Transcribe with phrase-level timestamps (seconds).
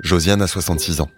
[0.00, 1.10] Josiane a 66 ans.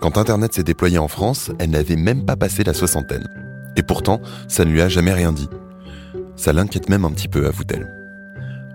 [0.00, 3.28] Quand Internet s'est déployé en France, elle n'avait même pas passé la soixantaine.
[3.76, 5.48] Et pourtant, ça ne lui a jamais rien dit.
[6.36, 7.90] Ça l'inquiète même un petit peu, avoue-t-elle.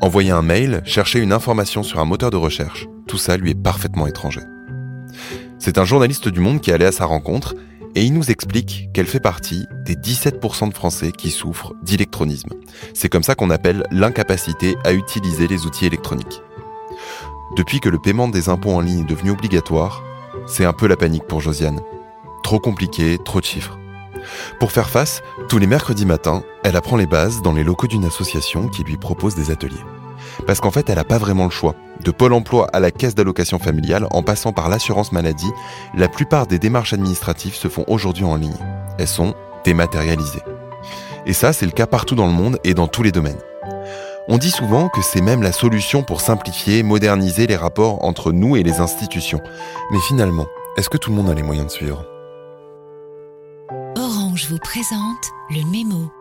[0.01, 3.61] Envoyer un mail, chercher une information sur un moteur de recherche, tout ça lui est
[3.61, 4.42] parfaitement étranger.
[5.59, 7.55] C'est un journaliste du Monde qui allait à sa rencontre
[7.93, 12.49] et il nous explique qu'elle fait partie des 17% de Français qui souffrent d'électronisme.
[12.93, 16.41] C'est comme ça qu'on appelle l'incapacité à utiliser les outils électroniques.
[17.55, 20.03] Depuis que le paiement des impôts en ligne est devenu obligatoire,
[20.45, 21.79] c'est un peu la panique pour Josiane.
[22.43, 23.77] Trop compliqué, trop de chiffres.
[24.59, 28.03] Pour faire face, tous les mercredis matins, elle apprend les bases dans les locaux d'une
[28.03, 29.85] association qui lui propose des ateliers.
[30.45, 31.76] Parce qu'en fait, elle n'a pas vraiment le choix.
[32.03, 35.51] De Pôle emploi à la caisse d'allocation familiale, en passant par l'assurance maladie,
[35.93, 38.57] la plupart des démarches administratives se font aujourd'hui en ligne.
[38.99, 40.43] Elles sont dématérialisées.
[41.26, 43.40] Et ça, c'est le cas partout dans le monde et dans tous les domaines.
[44.27, 48.55] On dit souvent que c'est même la solution pour simplifier, moderniser les rapports entre nous
[48.55, 49.39] et les institutions.
[49.91, 52.03] Mais finalement, est-ce que tout le monde a les moyens de suivre?
[53.96, 56.12] Orange vous présente le mémo.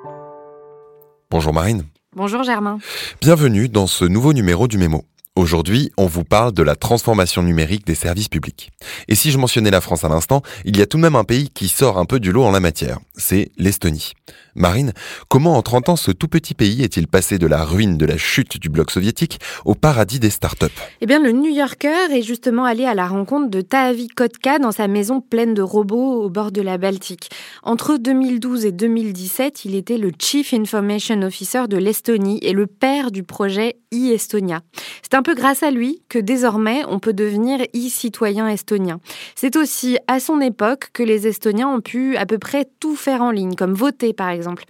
[1.30, 1.84] Bonjour Marine.
[2.14, 2.78] Bonjour Germain.
[3.22, 5.05] Bienvenue dans ce nouveau numéro du Mémo.
[5.36, 8.70] Aujourd'hui, on vous parle de la transformation numérique des services publics.
[9.08, 11.24] Et si je mentionnais la France à l'instant, il y a tout de même un
[11.24, 13.00] pays qui sort un peu du lot en la matière.
[13.16, 14.12] C'est l'Estonie.
[14.54, 14.92] Marine,
[15.28, 18.16] comment en 30 ans ce tout petit pays est-il passé de la ruine de la
[18.16, 20.66] chute du bloc soviétique au paradis des startups
[21.00, 24.70] Eh bien, le New Yorker est justement allé à la rencontre de Taavi Kotka dans
[24.70, 27.30] sa maison pleine de robots au bord de la Baltique.
[27.64, 33.10] Entre 2012 et 2017, il était le Chief Information Officer de l'Estonie et le père
[33.10, 34.60] du projet e-Estonia.
[35.02, 39.00] C'est un peu grâce à lui que désormais on peut devenir e-citoyen estonien.
[39.34, 43.22] C'est aussi à son époque que les Estoniens ont pu à peu près tout faire
[43.22, 44.64] en ligne, comme voter par exemple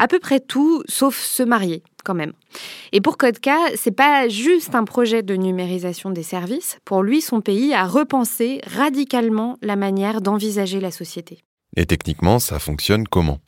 [0.00, 2.32] à peu près tout, sauf se marier, quand même.
[2.92, 6.78] Et pour Kotka, c'est pas juste un projet de numérisation des services.
[6.86, 11.42] Pour lui, son pays a repensé radicalement la manière d'envisager la société.
[11.76, 13.38] Et techniquement, ça fonctionne comment?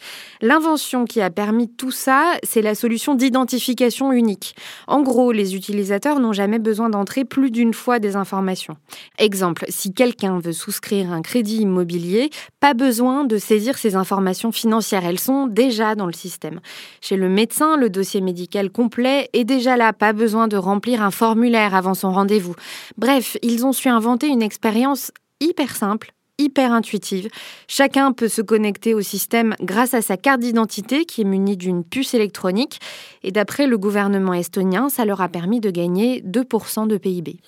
[0.41, 4.55] L'invention qui a permis tout ça, c'est la solution d'identification unique.
[4.87, 8.77] En gros, les utilisateurs n'ont jamais besoin d'entrer plus d'une fois des informations.
[9.19, 12.31] Exemple, si quelqu'un veut souscrire un crédit immobilier,
[12.61, 16.61] pas besoin de saisir ses informations financières, elles sont déjà dans le système.
[17.00, 21.11] Chez le médecin, le dossier médical complet est déjà là, pas besoin de remplir un
[21.11, 22.55] formulaire avant son rendez-vous.
[22.97, 27.28] Bref, ils ont su inventer une expérience hyper simple hyper intuitive.
[27.69, 31.84] Chacun peut se connecter au système grâce à sa carte d'identité qui est munie d'une
[31.84, 32.80] puce électronique.
[33.25, 37.38] Et d'après le gouvernement estonien, ça leur a permis de gagner 2% de PIB.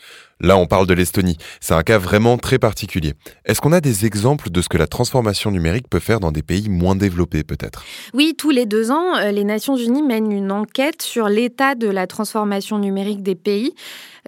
[0.40, 1.38] Là, on parle de l'Estonie.
[1.60, 3.14] C'est un cas vraiment très particulier.
[3.44, 6.42] Est-ce qu'on a des exemples de ce que la transformation numérique peut faire dans des
[6.42, 7.84] pays moins développés, peut-être?
[8.14, 11.88] Oui, tous les deux ans, euh, les Nations Unies mènent une enquête sur l'état de
[11.88, 13.74] la transformation numérique des pays.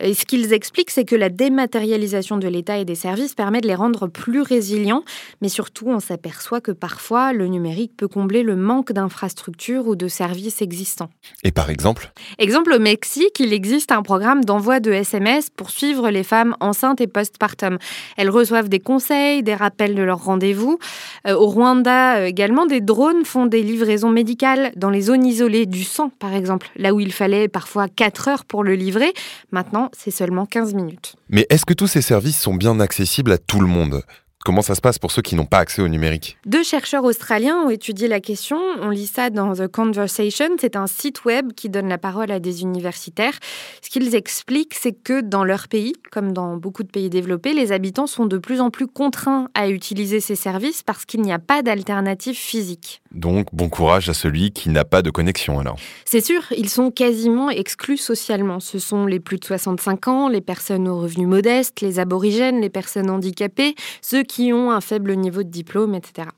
[0.01, 3.67] Et ce qu'ils expliquent, c'est que la dématérialisation de l'État et des services permet de
[3.67, 5.05] les rendre plus résilients,
[5.41, 10.09] mais surtout, on s'aperçoit que parfois, le numérique peut combler le manque d'infrastructures ou de
[10.09, 11.09] services existants.
[11.45, 16.11] Et par exemple Exemple, au Mexique, il existe un programme d'envoi de SMS pour suivre
[16.11, 17.79] les femmes enceintes et postpartum.
[18.17, 20.79] Elles reçoivent des conseils, des rappels de leur rendez-vous.
[21.27, 25.67] Euh, au Rwanda euh, également, des drones font des livraisons médicales dans les zones isolées
[25.67, 29.13] du sang, par exemple, là où il fallait parfois 4 heures pour le livrer.
[29.53, 31.17] Maintenant, c'est seulement 15 minutes.
[31.29, 34.03] Mais est-ce que tous ces services sont bien accessibles à tout le monde?
[34.47, 37.63] Comment ça se passe pour ceux qui n'ont pas accès au numérique Deux chercheurs australiens
[37.63, 38.57] ont étudié la question.
[38.81, 40.51] On lit ça dans The Conversation.
[40.61, 43.37] C'est un site web qui donne la parole à des universitaires.
[43.83, 47.73] Ce qu'ils expliquent, c'est que dans leur pays, comme dans beaucoup de pays développés, les
[47.73, 51.41] habitants sont de plus en plus contraints à utiliser ces services parce qu'il n'y a
[51.41, 53.03] pas d'alternative physique.
[53.11, 55.77] Donc, bon courage à celui qui n'a pas de connexion alors.
[56.05, 58.61] C'est sûr, ils sont quasiment exclus socialement.
[58.61, 62.71] Ce sont les plus de 65 ans, les personnes aux revenus modestes, les aborigènes, les
[62.71, 66.29] personnes handicapées, ceux qui qui ont un faible niveau de diplôme, etc.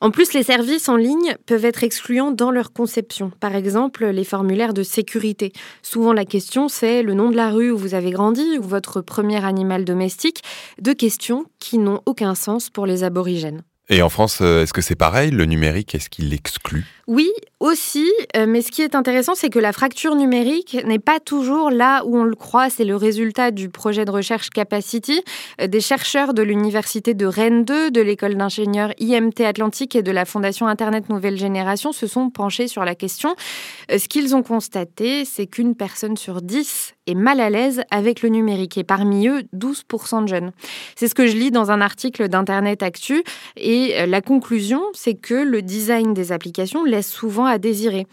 [0.00, 3.30] En plus, les services en ligne peuvent être excluants dans leur conception.
[3.38, 5.52] Par exemple, les formulaires de sécurité.
[5.82, 9.00] Souvent, la question, c'est le nom de la rue où vous avez grandi ou votre
[9.02, 10.42] premier animal domestique.
[10.80, 13.62] Deux questions qui n'ont aucun sens pour les aborigènes.
[13.88, 17.30] Et en France, euh, est-ce que c'est pareil Le numérique, est-ce qu'il l'exclut Oui,
[17.62, 18.10] aussi.
[18.36, 22.02] Euh, mais ce qui est intéressant, c'est que la fracture numérique n'est pas toujours là
[22.04, 22.68] où on le croit.
[22.70, 25.22] C'est le résultat du projet de recherche Capacity.
[25.60, 30.10] Euh, des chercheurs de l'université de Rennes 2, de l'école d'ingénieurs IMT Atlantique et de
[30.10, 33.34] la Fondation Internet Nouvelle Génération se sont penchés sur la question.
[33.88, 38.28] Ce qu'ils ont constaté, c'est qu'une personne sur dix est mal à l'aise avec le
[38.28, 40.52] numérique et parmi eux 12% de jeunes.
[40.94, 43.22] C'est ce que je lis dans un article d'Internet Actu
[43.56, 48.06] et euh, la conclusion c'est que le design des applications laisse souvent à désirer.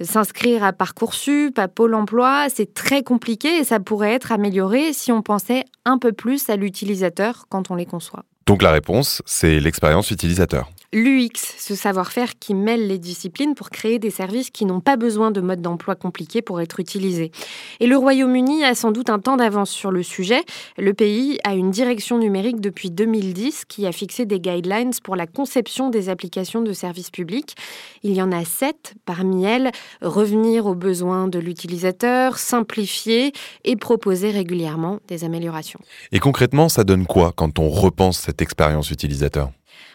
[0.00, 5.10] S'inscrire à Parcoursup, à Pôle Emploi, c'est très compliqué et ça pourrait être amélioré si
[5.10, 8.24] on pensait un peu plus à l'utilisateur quand on les conçoit.
[8.46, 10.70] Donc la réponse, c'est l'expérience utilisateur.
[10.96, 15.30] L'UX, ce savoir-faire qui mêle les disciplines pour créer des services qui n'ont pas besoin
[15.30, 17.32] de modes d'emploi compliqués pour être utilisés.
[17.80, 20.42] Et le Royaume-Uni a sans doute un temps d'avance sur le sujet.
[20.78, 25.26] Le pays a une direction numérique depuis 2010 qui a fixé des guidelines pour la
[25.26, 27.56] conception des applications de services publics.
[28.02, 28.94] Il y en a sept.
[29.04, 33.34] Parmi elles, revenir aux besoins de l'utilisateur, simplifier
[33.64, 35.80] et proposer régulièrement des améliorations.
[36.10, 39.50] Et concrètement, ça donne quoi quand on repense cette expérience utilisateur?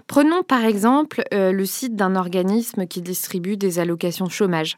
[0.08, 4.78] Prenons par exemple euh, le site d'un organisme qui distribue des allocations chômage.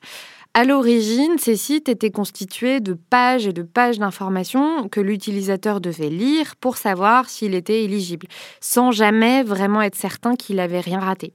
[0.56, 6.12] À l'origine, ces sites étaient constitués de pages et de pages d'informations que l'utilisateur devait
[6.12, 8.28] lire pour savoir s'il était éligible,
[8.62, 11.34] sans jamais vraiment être certain qu'il n'avait rien raté.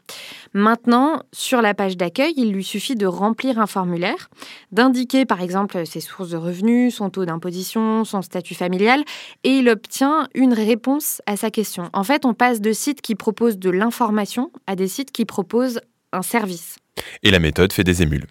[0.55, 4.31] Maintenant, sur la page d'accueil, il lui suffit de remplir un formulaire,
[4.71, 9.03] d'indiquer par exemple ses sources de revenus, son taux d'imposition, son statut familial,
[9.43, 11.91] et il obtient une réponse à sa question.
[11.93, 15.81] En fait, on passe de sites qui proposent de l'information à des sites qui proposent
[16.13, 16.77] un service.
[17.23, 18.27] Et la méthode fait des émules.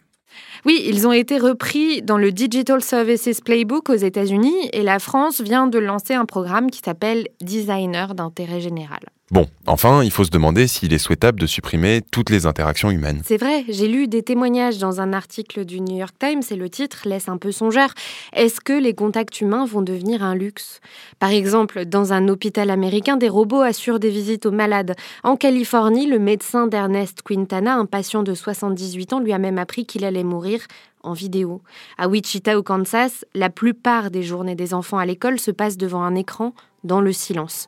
[0.65, 5.41] Oui, ils ont été repris dans le Digital Services Playbook aux États-Unis et la France
[5.41, 8.99] vient de lancer un programme qui s'appelle Designer d'intérêt général.
[9.29, 13.21] Bon, enfin, il faut se demander s'il est souhaitable de supprimer toutes les interactions humaines.
[13.25, 16.69] C'est vrai, j'ai lu des témoignages dans un article du New York Times et le
[16.69, 17.89] titre laisse un peu songeur.
[18.31, 20.79] Est-ce que les contacts humains vont devenir un luxe?
[21.19, 24.95] Par exemple, dans un hôpital américain, des robots assurent des visites aux malades.
[25.23, 29.85] En Californie, le médecin d'Ernest Quintana, un patient de 78 ans, lui a même appris
[29.85, 30.61] qu'il allait mourir
[31.03, 31.61] en vidéo.
[31.97, 36.03] À Wichita, au Kansas, la plupart des journées des enfants à l'école se passent devant
[36.03, 36.53] un écran
[36.85, 37.67] dans le silence.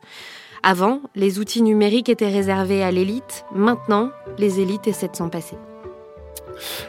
[0.62, 3.44] Avant, les outils numériques étaient réservés à l'élite.
[3.54, 5.56] Maintenant, les élites essaient de s'en passer.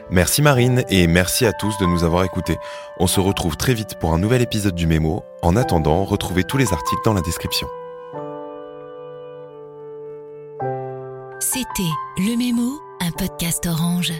[0.09, 2.57] Merci Marine et merci à tous de nous avoir écoutés.
[2.99, 5.23] On se retrouve très vite pour un nouvel épisode du Mémo.
[5.41, 7.67] En attendant, retrouvez tous les articles dans la description.
[11.39, 14.13] C'était Le Mémo, un podcast orange.